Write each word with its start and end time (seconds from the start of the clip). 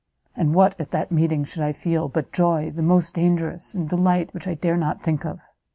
and 0.35 0.55
what, 0.55 0.73
at 0.81 0.89
that 0.89 1.11
meeting, 1.11 1.43
should 1.43 1.61
I 1.61 1.71
feel, 1.71 2.09
but 2.09 2.33
joy 2.33 2.71
the 2.71 2.81
most 2.81 3.13
dangerous, 3.13 3.75
and 3.75 3.87
delight 3.87 4.33
which 4.33 4.47
I 4.47 4.55
dare 4.55 4.75
not 4.75 5.03
think 5.03 5.27
of! 5.27 5.41